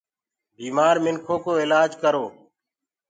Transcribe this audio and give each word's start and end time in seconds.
بيمآر 0.55 0.95
منکو 1.05 1.35
ڪو 1.43 1.51
الآج 1.63 1.91
ڪرو 2.01 2.25